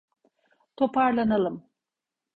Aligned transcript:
Toparlanalım. 0.75 1.63